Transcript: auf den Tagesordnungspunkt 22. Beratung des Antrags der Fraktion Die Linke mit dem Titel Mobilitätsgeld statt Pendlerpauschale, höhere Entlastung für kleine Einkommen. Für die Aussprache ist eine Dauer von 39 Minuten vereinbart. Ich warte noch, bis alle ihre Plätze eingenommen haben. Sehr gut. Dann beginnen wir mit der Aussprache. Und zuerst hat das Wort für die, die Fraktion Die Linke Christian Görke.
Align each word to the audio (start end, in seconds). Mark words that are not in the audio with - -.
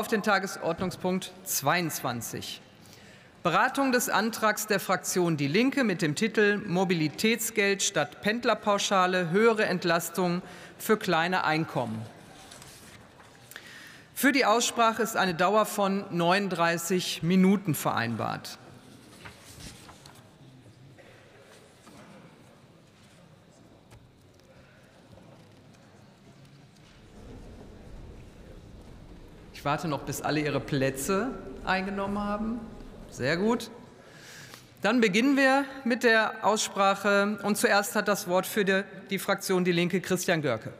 auf 0.00 0.08
den 0.08 0.22
Tagesordnungspunkt 0.22 1.30
22. 1.44 2.62
Beratung 3.42 3.92
des 3.92 4.08
Antrags 4.08 4.66
der 4.66 4.80
Fraktion 4.80 5.36
Die 5.36 5.46
Linke 5.46 5.84
mit 5.84 6.00
dem 6.00 6.14
Titel 6.14 6.56
Mobilitätsgeld 6.66 7.82
statt 7.82 8.22
Pendlerpauschale, 8.22 9.28
höhere 9.28 9.66
Entlastung 9.66 10.40
für 10.78 10.96
kleine 10.96 11.44
Einkommen. 11.44 12.00
Für 14.14 14.32
die 14.32 14.46
Aussprache 14.46 15.02
ist 15.02 15.18
eine 15.18 15.34
Dauer 15.34 15.66
von 15.66 16.06
39 16.16 17.22
Minuten 17.22 17.74
vereinbart. 17.74 18.56
Ich 29.60 29.64
warte 29.66 29.88
noch, 29.88 30.04
bis 30.04 30.22
alle 30.22 30.40
ihre 30.40 30.58
Plätze 30.58 31.32
eingenommen 31.66 32.18
haben. 32.18 32.60
Sehr 33.10 33.36
gut. 33.36 33.70
Dann 34.80 35.02
beginnen 35.02 35.36
wir 35.36 35.66
mit 35.84 36.02
der 36.02 36.46
Aussprache. 36.46 37.38
Und 37.42 37.58
zuerst 37.58 37.94
hat 37.94 38.08
das 38.08 38.26
Wort 38.26 38.46
für 38.46 38.64
die, 38.64 38.84
die 39.10 39.18
Fraktion 39.18 39.62
Die 39.62 39.72
Linke 39.72 40.00
Christian 40.00 40.40
Görke. 40.40 40.72